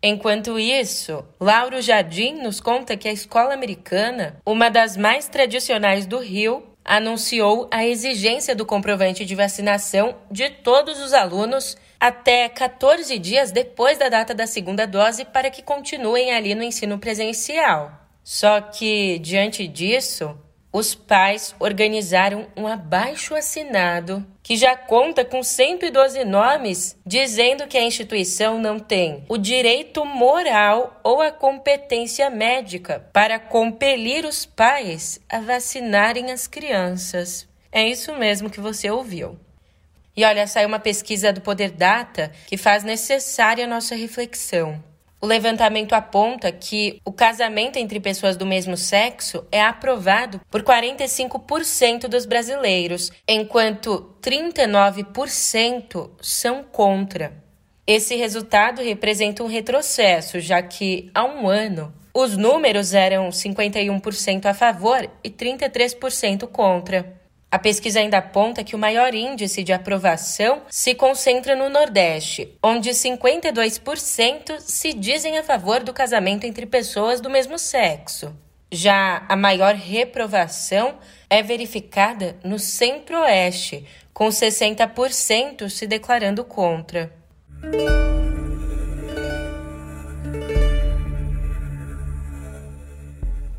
Enquanto 0.00 0.56
isso, 0.60 1.24
Lauro 1.40 1.82
Jardim 1.82 2.34
nos 2.34 2.60
conta 2.60 2.96
que 2.96 3.08
a 3.08 3.12
escola 3.12 3.52
americana, 3.52 4.36
uma 4.46 4.70
das 4.70 4.96
mais 4.96 5.26
tradicionais 5.26 6.06
do 6.06 6.18
Rio, 6.18 6.67
anunciou 6.88 7.68
a 7.70 7.86
exigência 7.86 8.56
do 8.56 8.64
comprovante 8.64 9.26
de 9.26 9.34
vacinação 9.34 10.16
de 10.30 10.48
todos 10.48 10.98
os 11.00 11.12
alunos 11.12 11.76
até 12.00 12.48
14 12.48 13.18
dias 13.18 13.52
depois 13.52 13.98
da 13.98 14.08
data 14.08 14.34
da 14.34 14.46
segunda 14.46 14.86
dose 14.86 15.26
para 15.26 15.50
que 15.50 15.62
continuem 15.62 16.32
ali 16.32 16.54
no 16.54 16.62
ensino 16.62 16.98
presencial. 16.98 17.92
Só 18.24 18.62
que, 18.62 19.18
diante 19.18 19.68
disso, 19.68 20.34
os 20.72 20.94
pais 20.94 21.54
organizaram 21.58 22.46
um 22.56 22.66
abaixo 22.66 23.34
assinado 23.34 24.24
que 24.42 24.56
já 24.56 24.76
conta 24.76 25.24
com 25.24 25.42
112 25.42 26.24
nomes 26.24 26.96
dizendo 27.06 27.66
que 27.66 27.78
a 27.78 27.82
instituição 27.82 28.60
não 28.60 28.78
tem 28.78 29.24
o 29.28 29.38
direito 29.38 30.04
moral 30.04 31.00
ou 31.02 31.22
a 31.22 31.32
competência 31.32 32.28
médica 32.28 33.08
para 33.12 33.38
compelir 33.38 34.24
os 34.24 34.44
pais 34.44 35.20
a 35.28 35.40
vacinarem 35.40 36.30
as 36.30 36.46
crianças. 36.46 37.48
É 37.72 37.86
isso 37.86 38.14
mesmo 38.14 38.50
que 38.50 38.60
você 38.60 38.90
ouviu. 38.90 39.38
E 40.16 40.24
olha, 40.24 40.46
saiu 40.46 40.68
uma 40.68 40.80
pesquisa 40.80 41.32
do 41.32 41.40
Poder 41.40 41.70
Data 41.70 42.32
que 42.46 42.56
faz 42.56 42.82
necessária 42.82 43.64
a 43.64 43.68
nossa 43.68 43.94
reflexão. 43.94 44.82
O 45.20 45.26
levantamento 45.26 45.94
aponta 45.94 46.52
que 46.52 47.00
o 47.04 47.12
casamento 47.12 47.76
entre 47.76 47.98
pessoas 47.98 48.36
do 48.36 48.46
mesmo 48.46 48.76
sexo 48.76 49.44
é 49.50 49.60
aprovado 49.60 50.40
por 50.48 50.62
45% 50.62 52.06
dos 52.06 52.24
brasileiros, 52.24 53.10
enquanto 53.26 54.14
39% 54.22 56.10
são 56.20 56.62
contra. 56.62 57.32
Esse 57.84 58.14
resultado 58.14 58.80
representa 58.80 59.42
um 59.42 59.48
retrocesso, 59.48 60.38
já 60.38 60.62
que 60.62 61.10
há 61.12 61.24
um 61.24 61.48
ano 61.48 61.92
os 62.14 62.36
números 62.36 62.94
eram 62.94 63.28
51% 63.30 64.46
a 64.46 64.54
favor 64.54 65.08
e 65.24 65.30
33% 65.30 66.46
contra. 66.46 67.17
A 67.50 67.58
pesquisa 67.58 68.00
ainda 68.00 68.18
aponta 68.18 68.62
que 68.62 68.76
o 68.76 68.78
maior 68.78 69.14
índice 69.14 69.64
de 69.64 69.72
aprovação 69.72 70.60
se 70.68 70.94
concentra 70.94 71.56
no 71.56 71.70
Nordeste, 71.70 72.58
onde 72.62 72.90
52% 72.90 74.60
se 74.60 74.92
dizem 74.92 75.38
a 75.38 75.42
favor 75.42 75.82
do 75.82 75.94
casamento 75.94 76.44
entre 76.44 76.66
pessoas 76.66 77.22
do 77.22 77.30
mesmo 77.30 77.58
sexo. 77.58 78.36
Já 78.70 79.24
a 79.26 79.34
maior 79.34 79.74
reprovação 79.74 80.98
é 81.30 81.42
verificada 81.42 82.36
no 82.44 82.58
Centro-Oeste, 82.58 83.86
com 84.12 84.28
60% 84.28 85.70
se 85.70 85.86
declarando 85.86 86.44
contra. 86.44 87.10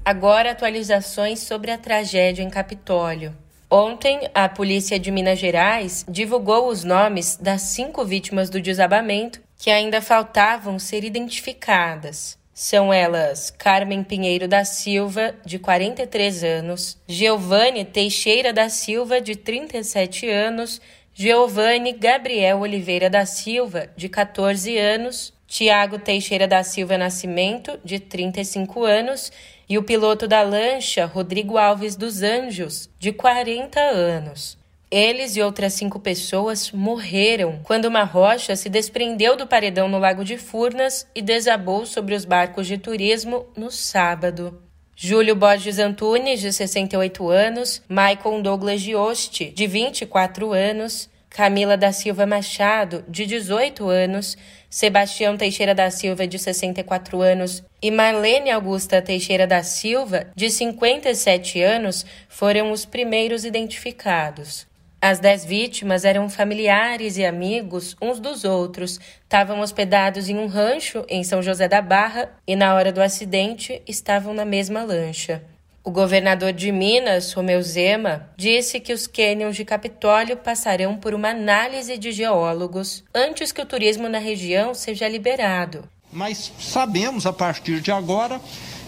Agora, 0.06 0.52
atualizações 0.52 1.40
sobre 1.40 1.72
a 1.72 1.78
tragédia 1.78 2.44
em 2.44 2.52
Capitólio. 2.52 3.36
Ontem, 3.72 4.28
a 4.34 4.50
polícia 4.50 5.00
de 5.00 5.12
Minas 5.12 5.38
Gerais 5.38 6.04
divulgou 6.10 6.70
os 6.70 6.84
nomes 6.84 7.38
das 7.38 7.62
cinco 7.62 8.04
vítimas 8.04 8.50
do 8.50 8.60
desabamento 8.60 9.40
que 9.60 9.70
ainda 9.70 10.02
faltavam 10.02 10.80
ser 10.80 11.04
identificadas. 11.04 12.36
São 12.52 12.92
elas 12.92 13.52
Carmen 13.52 14.04
Pinheiro 14.04 14.48
da 14.48 14.66
Silva, 14.66 15.36
de 15.46 15.60
43 15.60 16.44
anos, 16.44 16.98
Giovanni 17.08 17.86
Teixeira 17.86 18.52
da 18.52 18.70
Silva, 18.70 19.22
de 19.22 19.36
37 19.36 20.28
anos, 20.28 20.82
Giovanni 21.14 21.94
Gabriel 21.94 22.62
Oliveira 22.62 23.10
da 23.10 23.26
Silva, 23.26 23.90
de 23.96 24.10
14 24.10 24.78
anos, 24.78 25.32
Tiago 25.48 26.00
Teixeira 26.00 26.48
da 26.48 26.64
Silva 26.64 26.98
Nascimento, 26.98 27.80
de 27.84 28.00
35 28.00 28.84
anos, 28.84 29.32
e 29.70 29.78
o 29.78 29.84
piloto 29.84 30.28
da 30.28 30.42
lancha, 30.42 31.06
Rodrigo 31.06 31.56
Alves 31.56 31.96
dos 31.96 32.24
Anjos, 32.24 32.90
de 32.98 33.14
40 33.14 33.80
anos. 33.80 34.58
Eles 34.90 35.36
e 35.36 35.42
outras 35.44 35.74
cinco 35.74 36.00
pessoas 36.00 36.72
morreram 36.72 37.60
quando 37.64 37.86
uma 37.86 38.04
rocha 38.04 38.56
se 38.56 38.68
desprendeu 38.68 39.38
do 39.38 39.46
paredão 39.46 39.88
no 39.88 40.00
Lago 40.00 40.26
de 40.26 40.36
Furnas 40.36 41.06
e 41.14 41.22
desabou 41.22 41.86
sobre 41.86 42.16
os 42.16 42.26
barcos 42.26 42.66
de 42.66 42.80
turismo 42.80 43.46
no 43.56 43.70
sábado. 43.70 44.60
Júlio 44.96 45.36
Borges 45.36 45.78
Antunes, 45.78 46.42
de 46.42 46.52
68 46.52 47.30
anos, 47.30 47.84
Michael 47.88 48.42
Douglas 48.42 48.82
Giosti, 48.82 49.52
de 49.52 49.68
24 49.68 50.52
anos, 50.52 51.08
Camila 51.40 51.78
da 51.78 51.94
Silva 51.94 52.26
Machado, 52.26 53.06
de 53.08 53.26
18 53.26 53.88
anos, 53.88 54.38
Sebastião 54.70 55.38
Teixeira 55.38 55.74
da 55.74 55.90
Silva, 55.90 56.28
de 56.28 56.38
64 56.38 57.22
anos, 57.22 57.64
e 57.82 57.90
Marlene 57.90 58.52
Augusta 58.52 59.02
Teixeira 59.02 59.48
da 59.48 59.64
Silva, 59.64 60.28
de 60.36 60.50
57 60.50 61.62
anos, 61.62 62.06
foram 62.28 62.74
os 62.74 62.84
primeiros 62.84 63.46
identificados. 63.46 64.68
As 65.02 65.20
dez 65.20 65.46
vítimas 65.46 66.04
eram 66.04 66.28
familiares 66.30 67.16
e 67.16 67.24
amigos 67.24 67.96
uns 68.02 68.20
dos 68.20 68.44
outros, 68.44 69.00
estavam 69.22 69.62
hospedados 69.62 70.28
em 70.28 70.38
um 70.38 70.48
rancho 70.48 71.06
em 71.08 71.24
São 71.24 71.42
José 71.42 71.70
da 71.70 71.82
Barra 71.82 72.32
e, 72.46 72.54
na 72.54 72.76
hora 72.76 72.92
do 72.92 73.02
acidente, 73.02 73.82
estavam 73.88 74.34
na 74.34 74.44
mesma 74.44 74.84
lancha. 74.84 75.42
O 75.84 75.92
governador 75.92 76.52
de 76.52 76.72
Minas, 76.72 77.32
Romeu 77.32 77.62
Zema, 77.62 78.30
disse 78.36 78.80
que 78.80 78.92
os 78.92 79.08
cânions 79.08 79.56
de 79.56 79.64
Capitólio 79.64 80.36
passarão 80.36 80.98
por 80.98 81.14
uma 81.14 81.30
análise 81.30 81.98
de 81.98 82.12
geólogos 82.12 83.04
antes 83.16 83.52
que 83.52 83.62
o 83.62 83.66
turismo 83.66 84.10
na 84.10 84.20
região 84.20 84.74
seja 84.74 85.08
liberado. 85.08 85.88
Mas 86.12 86.52
sabemos 86.60 87.26
a 87.26 87.32
partir 87.32 87.80
de 87.80 87.92
agora 87.92 88.42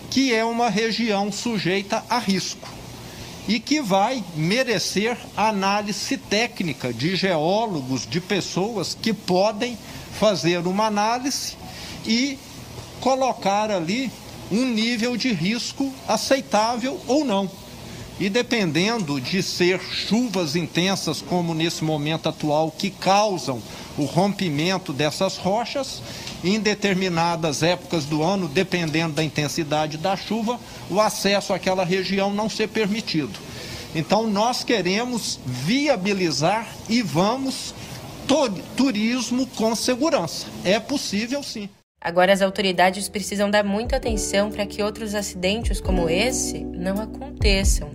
que 0.10 0.34
é 0.34 0.44
uma 0.44 0.70
região 0.70 1.32
sujeita 1.32 2.04
a 2.10 2.20
risco 2.20 2.68
e 3.48 3.60
que 3.60 3.82
vai 3.82 4.24
merecer 4.36 5.18
análise 5.36 6.18
técnica 6.18 6.94
de 6.94 7.16
geólogos, 7.16 8.06
de 8.06 8.20
pessoas 8.20 8.94
que 8.94 9.14
podem 9.14 9.78
fazer 10.20 10.60
uma 10.68 10.88
análise 10.88 11.56
e 12.06 12.38
colocar 13.00 13.72
ali 13.72 14.12
um 14.51 14.65
nível 14.65 15.15
de 15.15 15.31
risco 15.31 15.93
aceitável 16.08 17.00
ou 17.08 17.24
não. 17.24 17.50
E 18.20 18.29
dependendo 18.29 19.20
de 19.20 19.41
ser 19.41 19.79
chuvas 19.79 20.55
intensas, 20.55 21.24
como 21.24 21.55
nesse 21.55 21.84
momento 21.84 22.29
atual, 22.29 22.70
que 22.70 22.91
causam 22.91 23.60
o 23.98 24.03
rompimento 24.03 24.93
dessas 24.93 25.38
rochas, 25.38 26.03
em 26.43 26.60
determinadas 26.60 27.63
épocas 27.63 28.05
do 28.05 28.22
ano, 28.22 28.48
dependendo 28.48 29.13
da 29.13 29.24
intensidade 29.24 29.98
da 29.98 30.15
chuva, 30.15 30.60
o 30.89 31.00
acesso 31.00 31.51
àquela 31.51 31.84
região 31.84 32.31
não 32.31 32.50
ser 32.50 32.67
permitido. 32.67 33.39
Então, 33.96 34.27
nós 34.27 34.63
queremos 34.63 35.39
viabilizar 35.46 36.67
e 36.88 37.01
vamos 37.01 37.74
turismo 38.77 39.46
com 39.48 39.75
segurança. 39.75 40.46
É 40.63 40.79
possível 40.79 41.43
sim. 41.43 41.67
Agora, 42.03 42.34
as 42.34 42.41
autoridades 42.41 43.08
precisam 43.08 43.48
dar 43.48 43.63
muita 43.63 43.98
atenção 43.98 44.50
para 44.50 44.65
que 44.65 44.81
outros 44.81 45.13
acidentes 45.13 45.79
como 45.79 46.10
esse 46.10 46.63
não 46.63 47.00
aconteçam. 47.00 47.91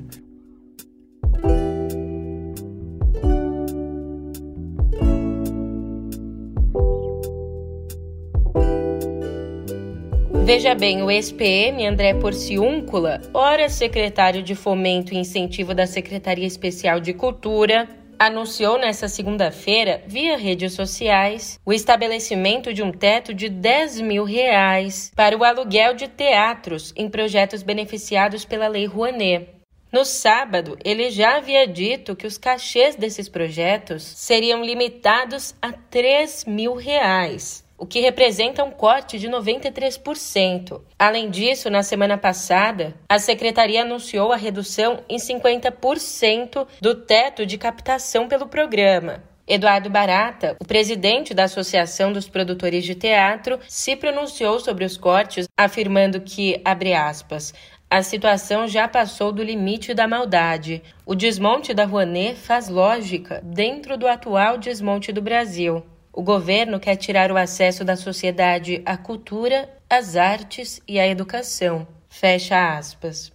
Veja 10.45 10.77
bem, 10.77 11.03
o 11.03 11.11
ex-PM 11.11 11.85
André 11.85 12.15
Porciúncula, 12.15 13.21
ora 13.35 13.69
secretário 13.69 14.45
de 14.45 14.55
Fomento 14.55 15.13
e 15.13 15.19
Incentivo 15.19 15.75
da 15.75 15.89
Secretaria 15.89 16.47
Especial 16.47 17.01
de 17.01 17.13
Cultura, 17.13 17.89
anunciou 18.19 18.79
nesta 18.79 19.09
segunda-feira, 19.09 20.03
via 20.07 20.37
redes 20.37 20.73
sociais, 20.73 21.61
o 21.65 21.73
estabelecimento 21.73 22.73
de 22.73 22.83
um 22.83 22.91
teto 22.93 23.35
de 23.35 23.49
10 23.49 24.01
mil 24.01 24.25
reais 24.25 25.13
para 25.15 25.37
o 25.37 25.45
aluguel 25.45 25.95
de 25.95 26.09
teatros 26.09 26.93
em 26.97 27.09
projetos 27.09 27.63
beneficiados 27.63 28.45
pela 28.45 28.69
Lei 28.69 28.87
Rouanet. 28.87 29.49
No 29.93 30.05
sábado, 30.05 30.77
ele 30.85 31.11
já 31.11 31.37
havia 31.37 31.67
dito 31.67 32.17
que 32.17 32.27
os 32.27 32.37
cachês 32.37 32.97
desses 32.97 33.29
projetos 33.29 34.03
seriam 34.03 34.65
limitados 34.65 35.55
a 35.63 35.73
3 35.73 36.45
mil 36.45 36.75
reais 36.75 37.66
o 37.79 37.87
que 37.87 38.01
representa 38.01 38.65
um 38.65 38.71
corte 38.71 39.19
de 39.19 39.29
93%. 39.29 40.81
Além 40.99 41.31
disso, 41.31 41.69
na 41.71 41.83
semana 41.83 42.17
passada, 42.17 42.95
a 43.09 43.19
secretaria 43.19 43.83
anunciou 43.83 44.33
a 44.33 44.37
redução 44.37 45.01
em 45.09 45.17
50% 45.17 46.67
do 46.81 46.95
teto 46.95 47.45
de 47.45 47.59
captação 47.59 48.29
pelo 48.29 48.47
programa. 48.47 49.23
Eduardo 49.49 49.89
Barata, 49.89 50.57
o 50.61 50.65
presidente 50.65 51.33
da 51.33 51.45
Associação 51.45 52.13
dos 52.13 52.29
Produtores 52.29 52.85
de 52.85 52.97
Teatro, 52.97 53.61
se 53.69 53.95
pronunciou 53.95 54.59
sobre 54.59 54.85
os 54.85 54.97
cortes, 54.97 55.47
afirmando 55.57 56.21
que, 56.21 56.61
abre 56.65 56.95
aspas, 56.95 57.55
a 57.89 58.03
situação 58.03 58.67
já 58.67 58.89
passou 58.89 59.31
do 59.31 59.45
limite 59.45 59.95
da 59.95 60.09
maldade. 60.09 60.83
O 61.05 61.15
desmonte 61.15 61.73
da 61.73 61.85
Rouanet 61.85 62.35
faz 62.35 62.69
lógica 62.69 63.41
dentro 63.45 63.97
do 63.97 64.09
atual 64.09 64.59
desmonte 64.59 65.13
do 65.13 65.23
Brasil. 65.23 65.85
O 66.17 66.23
governo 66.23 66.81
quer 66.81 66.97
tirar 66.97 67.31
o 67.31 67.37
acesso 67.37 67.85
da 67.85 67.95
sociedade 67.95 68.81
à 68.87 68.97
cultura, 68.97 69.69
às 69.89 70.17
artes 70.17 70.81
e 70.89 70.99
à 70.99 71.07
educação. 71.07 71.87
Fecha 72.09 72.75
aspas. 72.79 73.31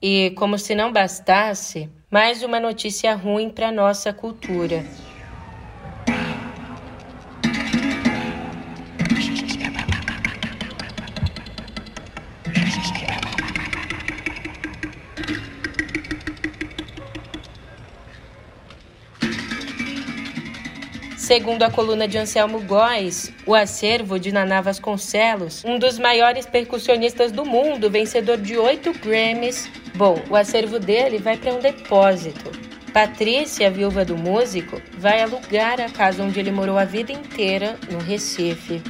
E, 0.00 0.30
como 0.36 0.58
se 0.58 0.74
não 0.74 0.92
bastasse, 0.92 1.88
mais 2.10 2.42
uma 2.42 2.60
notícia 2.60 3.14
ruim 3.14 3.48
para 3.48 3.72
nossa 3.72 4.12
cultura. 4.12 4.84
Segundo 21.28 21.62
a 21.62 21.70
coluna 21.70 22.08
de 22.08 22.16
Anselmo 22.16 22.58
Góes, 22.62 23.30
o 23.44 23.54
acervo 23.54 24.18
de 24.18 24.32
Naná 24.32 24.62
Vasconcelos, 24.62 25.62
um 25.62 25.78
dos 25.78 25.98
maiores 25.98 26.46
percussionistas 26.46 27.30
do 27.30 27.44
mundo, 27.44 27.90
vencedor 27.90 28.38
de 28.38 28.56
oito 28.56 28.94
Grammys, 28.94 29.70
bom, 29.94 30.18
o 30.30 30.34
acervo 30.34 30.78
dele 30.78 31.18
vai 31.18 31.36
para 31.36 31.52
um 31.52 31.60
depósito. 31.60 32.50
Patrícia, 32.94 33.70
viúva 33.70 34.06
do 34.06 34.16
músico, 34.16 34.80
vai 34.96 35.20
alugar 35.20 35.78
a 35.82 35.90
casa 35.90 36.22
onde 36.22 36.40
ele 36.40 36.50
morou 36.50 36.78
a 36.78 36.86
vida 36.86 37.12
inteira, 37.12 37.76
no 37.90 37.98
Recife. 37.98 38.82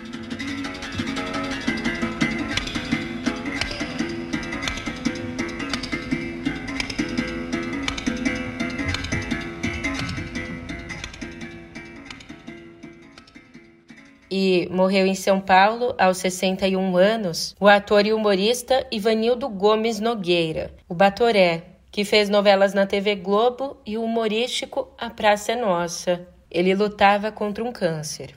E 14.38 14.68
morreu 14.70 15.04
em 15.04 15.16
São 15.16 15.40
Paulo 15.40 15.96
aos 15.98 16.18
61 16.18 16.96
anos 16.96 17.56
o 17.58 17.66
ator 17.66 18.06
e 18.06 18.12
humorista 18.12 18.86
Ivanildo 18.88 19.48
Gomes 19.48 19.98
Nogueira, 19.98 20.70
o 20.88 20.94
Batoré, 20.94 21.64
que 21.90 22.04
fez 22.04 22.28
novelas 22.28 22.72
na 22.72 22.86
TV 22.86 23.16
Globo 23.16 23.78
e 23.84 23.98
o 23.98 24.04
humorístico 24.04 24.88
A 24.96 25.10
Praça 25.10 25.52
é 25.52 25.56
Nossa. 25.56 26.24
Ele 26.48 26.72
lutava 26.72 27.32
contra 27.32 27.64
um 27.64 27.72
câncer. 27.72 28.32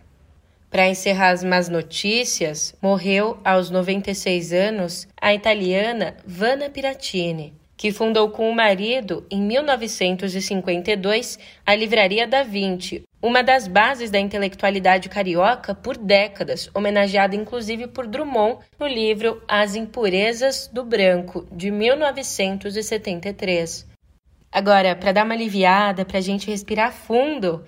Para 0.71 0.89
encerrar 0.89 1.29
as 1.29 1.43
más 1.43 1.69
notícias, 1.69 2.73
morreu 2.81 3.37
aos 3.43 3.69
96 3.69 4.53
anos 4.53 5.07
a 5.21 5.35
italiana 5.35 6.17
Vanna 6.25 6.67
Piratini, 6.67 7.53
que 7.77 7.91
fundou 7.91 8.31
com 8.31 8.49
o 8.49 8.55
marido, 8.55 9.23
em 9.29 9.39
1952, 9.39 11.37
a 11.63 11.75
Livraria 11.75 12.25
da 12.25 12.41
Vinci, 12.41 13.03
uma 13.21 13.43
das 13.43 13.67
bases 13.67 14.09
da 14.09 14.19
intelectualidade 14.19 15.07
carioca 15.07 15.75
por 15.75 15.95
décadas, 15.95 16.71
homenageada 16.73 17.35
inclusive 17.35 17.85
por 17.87 18.07
Drummond 18.07 18.57
no 18.79 18.87
livro 18.87 19.43
As 19.47 19.75
Impurezas 19.75 20.67
do 20.67 20.83
Branco, 20.83 21.47
de 21.51 21.69
1973. 21.69 23.85
Agora, 24.51 24.95
para 24.95 25.11
dar 25.11 25.23
uma 25.23 25.35
aliviada, 25.35 26.03
para 26.03 26.17
a 26.17 26.21
gente 26.21 26.49
respirar 26.49 26.91
fundo, 26.91 27.63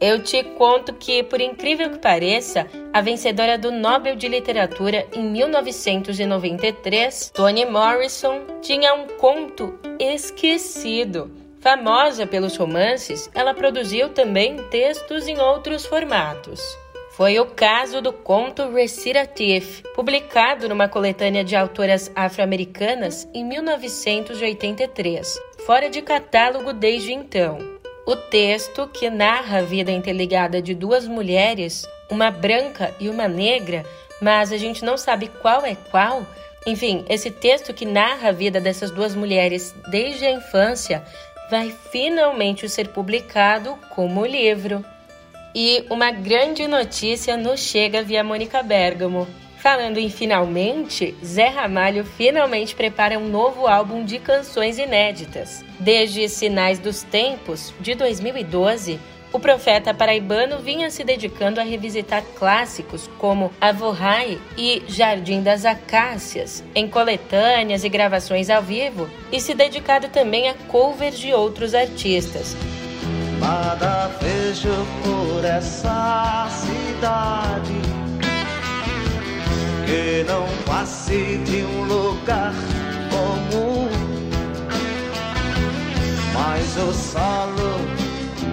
eu 0.00 0.20
te 0.20 0.42
conto 0.42 0.94
que, 0.94 1.22
por 1.22 1.40
incrível 1.40 1.88
que 1.88 1.98
pareça, 1.98 2.66
a 2.92 3.00
vencedora 3.00 3.56
do 3.56 3.70
Nobel 3.70 4.16
de 4.16 4.26
Literatura 4.26 5.06
em 5.14 5.22
1993, 5.22 7.30
Toni 7.32 7.64
Morrison, 7.64 8.40
tinha 8.60 8.94
um 8.94 9.06
conto 9.06 9.78
esquecido 10.00 11.41
Famosa 11.62 12.26
pelos 12.26 12.56
romances, 12.56 13.30
ela 13.32 13.54
produziu 13.54 14.08
também 14.08 14.56
textos 14.64 15.28
em 15.28 15.38
outros 15.38 15.86
formatos. 15.86 16.60
Foi 17.12 17.38
o 17.38 17.46
caso 17.46 18.02
do 18.02 18.12
conto 18.12 18.68
Recitative, 18.72 19.84
publicado 19.94 20.68
numa 20.68 20.88
coletânea 20.88 21.44
de 21.44 21.54
autoras 21.54 22.10
afro-americanas 22.16 23.28
em 23.32 23.44
1983, 23.44 25.40
fora 25.64 25.88
de 25.88 26.02
catálogo 26.02 26.72
desde 26.72 27.12
então. 27.12 27.58
O 28.04 28.16
texto, 28.16 28.88
que 28.88 29.08
narra 29.08 29.58
a 29.58 29.62
vida 29.62 29.92
interligada 29.92 30.60
de 30.60 30.74
duas 30.74 31.06
mulheres, 31.06 31.86
uma 32.10 32.32
branca 32.32 32.92
e 32.98 33.08
uma 33.08 33.28
negra, 33.28 33.84
mas 34.20 34.50
a 34.50 34.56
gente 34.56 34.84
não 34.84 34.96
sabe 34.96 35.30
qual 35.40 35.64
é 35.64 35.76
qual, 35.76 36.26
enfim, 36.66 37.04
esse 37.08 37.30
texto 37.30 37.72
que 37.72 37.86
narra 37.86 38.30
a 38.30 38.32
vida 38.32 38.60
dessas 38.60 38.90
duas 38.90 39.14
mulheres 39.14 39.72
desde 39.88 40.26
a 40.26 40.32
infância 40.32 41.04
vai 41.52 41.70
finalmente 41.90 42.66
ser 42.66 42.88
publicado 42.88 43.76
como 43.90 44.24
livro. 44.24 44.82
E 45.54 45.84
uma 45.90 46.10
grande 46.10 46.66
notícia 46.66 47.36
nos 47.36 47.60
chega 47.60 48.02
via 48.02 48.24
Mônica 48.24 48.62
Bergamo. 48.62 49.28
Falando 49.58 49.98
em 49.98 50.08
finalmente, 50.08 51.14
Zé 51.22 51.48
Ramalho 51.48 52.06
finalmente 52.06 52.74
prepara 52.74 53.18
um 53.18 53.28
novo 53.28 53.66
álbum 53.66 54.02
de 54.02 54.18
canções 54.18 54.78
inéditas. 54.78 55.62
Desde 55.78 56.26
Sinais 56.26 56.78
dos 56.78 57.02
Tempos, 57.02 57.74
de 57.78 57.94
2012, 57.96 58.98
o 59.32 59.40
profeta 59.40 59.94
paraibano 59.94 60.58
vinha 60.58 60.90
se 60.90 61.02
dedicando 61.02 61.60
a 61.60 61.64
revisitar 61.64 62.22
clássicos 62.38 63.08
como 63.18 63.50
Avorrai 63.60 64.38
e 64.56 64.82
Jardim 64.86 65.42
das 65.42 65.64
Acácias, 65.64 66.62
em 66.74 66.86
coletâneas 66.88 67.82
e 67.82 67.88
gravações 67.88 68.50
ao 68.50 68.62
vivo, 68.62 69.08
e 69.30 69.40
se 69.40 69.54
dedicado 69.54 70.08
também 70.08 70.50
a 70.50 70.54
covers 70.68 71.18
de 71.18 71.32
outros 71.32 71.74
artistas. 71.74 72.54
Nada 73.40 74.08
vejo 74.20 74.68
por 75.02 75.44
essa 75.44 76.46
cidade 76.50 77.72
que 79.86 80.24
não 80.24 80.46
passe 80.64 81.38
de 81.38 81.62
um 81.64 81.84
lugar 81.84 82.52
comum, 83.10 83.88
mas 86.32 86.76
o 86.76 86.92
solo 86.92 87.91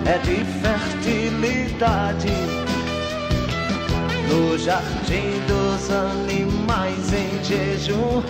é 0.10 0.18
de 0.18 0.44
fertilidade. 0.60 2.30
No 4.28 4.58
jardim 4.58 5.40
dos 5.46 5.92
animais 5.92 7.14
em 7.14 7.44
jejum, 7.44 8.24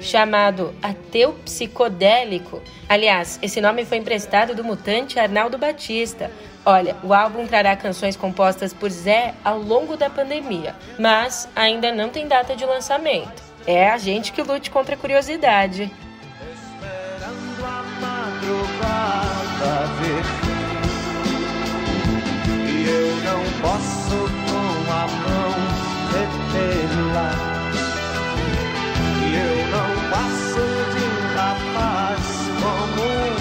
chamado 0.00 0.74
Ateu 0.82 1.34
Psicodélico. 1.44 2.60
Aliás, 2.88 3.38
esse 3.40 3.60
nome 3.60 3.84
foi 3.84 3.98
emprestado 3.98 4.54
do 4.54 4.64
mutante 4.64 5.20
Arnaldo 5.20 5.58
Batista. 5.58 6.30
Olha, 6.66 6.96
o 7.04 7.14
álbum 7.14 7.46
trará 7.46 7.76
canções 7.76 8.16
compostas 8.16 8.72
por 8.72 8.90
Zé 8.90 9.34
ao 9.44 9.60
longo 9.60 9.96
da 9.96 10.10
pandemia, 10.10 10.74
mas 10.98 11.48
ainda 11.54 11.92
não 11.92 12.08
tem 12.08 12.26
data 12.26 12.56
de 12.56 12.64
lançamento. 12.64 13.42
É 13.66 13.90
a 13.90 13.98
gente 13.98 14.32
que 14.32 14.42
lute 14.42 14.70
contra 14.70 14.94
a 14.96 14.98
curiosidade. 14.98 15.92
Esperando 18.78 19.64
a 19.64 19.84
vir 19.98 20.24
E 22.68 22.86
eu 22.88 23.08
não 23.24 23.42
posso 23.60 24.18
com 24.46 24.68
a 24.92 25.04
mão 25.08 25.54
detê-la 26.12 27.30
E 29.24 29.28
eu 29.34 29.56
não 29.72 29.90
passo 30.10 30.62
de 30.92 31.00
um 31.04 31.18
rapaz 31.34 32.24
comum. 32.62 33.34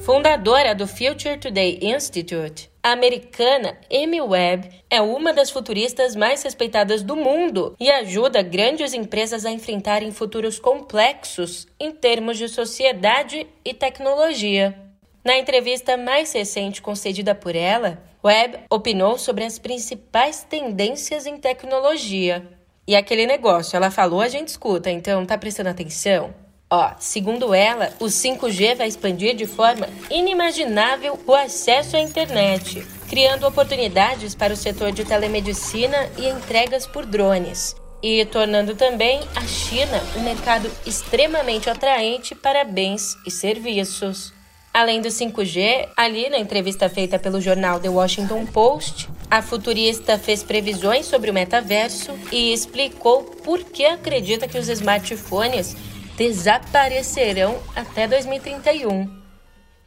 Fundadora 0.00 0.74
do 0.74 0.86
Future 0.86 1.36
Today 1.38 1.78
Institute, 1.82 2.70
a 2.84 2.92
americana 2.92 3.78
Amy 3.90 4.20
Webb 4.20 4.68
é 4.90 5.00
uma 5.00 5.32
das 5.32 5.50
futuristas 5.50 6.14
mais 6.14 6.42
respeitadas 6.42 7.02
do 7.02 7.16
mundo 7.16 7.74
e 7.80 7.90
ajuda 7.90 8.42
grandes 8.42 8.92
empresas 8.92 9.46
a 9.46 9.50
enfrentarem 9.50 10.12
futuros 10.12 10.58
complexos 10.58 11.66
em 11.80 11.90
termos 11.90 12.36
de 12.36 12.46
sociedade 12.46 13.46
e 13.64 13.72
tecnologia. 13.72 14.78
Na 15.24 15.38
entrevista 15.38 15.96
mais 15.96 16.30
recente 16.34 16.82
concedida 16.82 17.34
por 17.34 17.56
ela, 17.56 18.02
Webb 18.22 18.64
opinou 18.68 19.16
sobre 19.16 19.44
as 19.44 19.58
principais 19.58 20.44
tendências 20.44 21.24
em 21.24 21.38
tecnologia. 21.38 22.46
E 22.86 22.94
aquele 22.94 23.26
negócio, 23.26 23.78
ela 23.78 23.90
falou, 23.90 24.20
a 24.20 24.28
gente 24.28 24.48
escuta, 24.48 24.90
então 24.90 25.24
tá 25.24 25.38
prestando 25.38 25.70
atenção? 25.70 26.34
Ó, 26.76 26.90
segundo 26.98 27.54
ela, 27.54 27.92
o 28.00 28.06
5G 28.06 28.74
vai 28.74 28.88
expandir 28.88 29.36
de 29.36 29.46
forma 29.46 29.88
inimaginável 30.10 31.16
o 31.24 31.32
acesso 31.32 31.96
à 31.96 32.00
internet, 32.00 32.84
criando 33.08 33.46
oportunidades 33.46 34.34
para 34.34 34.52
o 34.52 34.56
setor 34.56 34.90
de 34.90 35.04
telemedicina 35.04 35.96
e 36.18 36.26
entregas 36.26 36.84
por 36.84 37.06
drones, 37.06 37.76
e 38.02 38.24
tornando 38.24 38.74
também 38.74 39.20
a 39.36 39.42
China 39.42 40.02
um 40.16 40.24
mercado 40.24 40.68
extremamente 40.84 41.70
atraente 41.70 42.34
para 42.34 42.64
bens 42.64 43.14
e 43.24 43.30
serviços. 43.30 44.34
Além 44.72 45.00
do 45.00 45.06
5G, 45.06 45.90
ali 45.96 46.28
na 46.28 46.40
entrevista 46.40 46.88
feita 46.88 47.20
pelo 47.20 47.40
jornal 47.40 47.78
The 47.78 47.88
Washington 47.88 48.46
Post, 48.46 49.08
a 49.30 49.40
futurista 49.40 50.18
fez 50.18 50.42
previsões 50.42 51.06
sobre 51.06 51.30
o 51.30 51.34
metaverso 51.34 52.18
e 52.32 52.52
explicou 52.52 53.22
por 53.22 53.62
que 53.62 53.84
acredita 53.84 54.48
que 54.48 54.58
os 54.58 54.68
smartphones 54.68 55.76
desaparecerão 56.16 57.60
até 57.74 58.06
2031. 58.06 59.22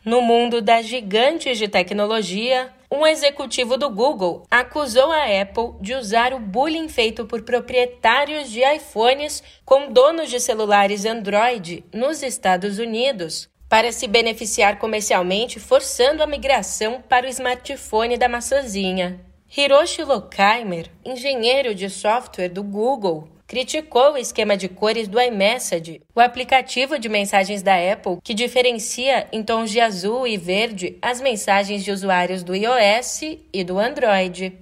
No 0.03 0.21
mundo 0.21 0.61
das 0.61 0.85
gigantes 0.85 1.57
de 1.57 1.67
tecnologia, 1.67 2.73
um 2.89 3.05
executivo 3.05 3.75
do 3.75 3.89
Google 3.89 4.43
acusou 4.49 5.11
a 5.11 5.23
Apple 5.41 5.73
de 5.81 5.93
usar 5.93 6.33
o 6.33 6.39
bullying 6.39 6.87
feito 6.87 7.25
por 7.25 7.41
proprietários 7.41 8.49
de 8.49 8.61
iPhones 8.61 9.43
com 9.65 9.91
donos 9.91 10.29
de 10.29 10.39
celulares 10.39 11.05
Android 11.05 11.83
nos 11.93 12.23
Estados 12.23 12.79
Unidos 12.79 13.49
para 13.67 13.91
se 13.91 14.07
beneficiar 14.07 14.79
comercialmente, 14.79 15.59
forçando 15.59 16.23
a 16.23 16.27
migração 16.27 17.03
para 17.09 17.25
o 17.25 17.29
smartphone 17.29 18.17
da 18.17 18.29
maçãzinha. 18.29 19.19
Hiroshi 19.55 20.03
Lokheimer, 20.03 20.89
engenheiro 21.03 21.75
de 21.75 21.89
software 21.89 22.49
do 22.49 22.63
Google, 22.63 23.27
criticou 23.47 24.13
o 24.13 24.17
esquema 24.17 24.57
de 24.57 24.67
cores 24.67 25.07
do 25.07 25.19
iMessage, 25.19 26.01
o 26.13 26.19
aplicativo 26.19 26.99
de 26.99 27.07
mensagens 27.07 27.63
da 27.63 27.75
Apple 27.75 28.17
que 28.21 28.33
diferencia 28.33 29.27
em 29.31 29.41
tons 29.41 29.71
de 29.71 29.79
azul 29.79 30.27
e 30.27 30.37
verde 30.37 30.97
as 31.01 31.21
mensagens 31.21 31.83
de 31.83 31.91
usuários 31.91 32.43
do 32.43 32.53
iOS 32.53 33.21
e 33.53 33.63
do 33.63 33.79
Android. 33.79 34.53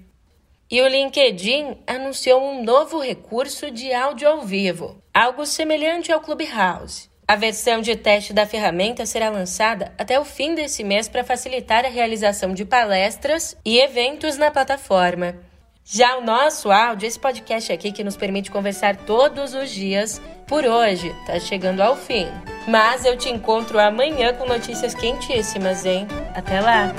E 0.70 0.82
o 0.82 0.88
LinkedIn 0.88 1.78
anunciou 1.86 2.42
um 2.42 2.64
novo 2.64 3.00
recurso 3.00 3.70
de 3.72 3.94
áudio 3.94 4.28
ao 4.28 4.42
vivo, 4.42 5.02
algo 5.14 5.46
semelhante 5.46 6.12
ao 6.12 6.22
Clubhouse. 6.22 7.10
A 7.28 7.36
versão 7.36 7.82
de 7.82 7.96
teste 7.96 8.34
da 8.34 8.46
ferramenta 8.46 9.04
será 9.04 9.30
lançada 9.30 9.92
até 9.98 10.20
o 10.20 10.26
fim 10.26 10.54
desse 10.54 10.84
mês 10.84 11.10
para 11.10 11.24
facilitar 11.24 11.84
a 11.84 11.90
realização 11.90 12.54
de 12.54 12.64
palestras 12.64 13.58
e 13.66 13.80
eventos 13.80 14.38
na 14.38 14.52
plataforma. 14.52 15.36
Já 15.88 16.18
o 16.18 16.22
nosso 16.22 16.72
áudio, 16.72 17.08
esse 17.08 17.20
podcast 17.20 17.72
aqui 17.72 17.92
que 17.92 18.04
nos 18.04 18.18
permite 18.18 18.50
conversar 18.50 18.96
todos 18.96 19.54
os 19.54 19.70
dias, 19.70 20.20
por 20.48 20.66
hoje 20.66 21.16
tá 21.28 21.40
chegando 21.40 21.80
ao 21.80 21.96
fim. 21.96 22.26
Mas 22.68 23.06
eu 23.06 23.16
te 23.16 23.30
encontro 23.30 23.80
amanhã 23.80 24.34
com 24.34 24.48
notícias 24.48 24.96
quentíssimas, 24.96 25.86
hein? 25.86 26.08
Até 26.34 26.60
lá! 26.60 26.92